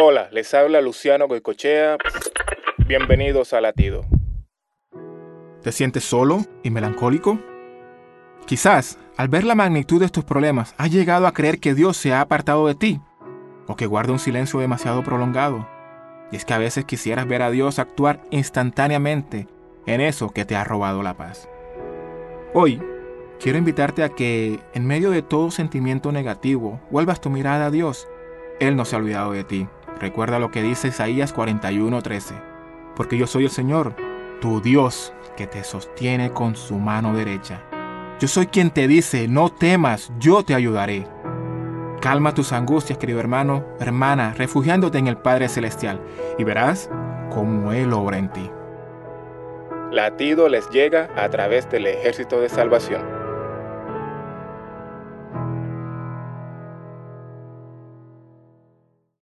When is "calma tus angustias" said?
42.00-42.98